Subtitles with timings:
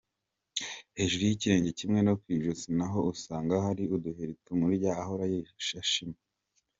[0.97, 5.23] Hejuru y’ikirenge kimwe no ku ijosi naho usanga hari uduheri tumurya ahora
[5.81, 6.17] ashima.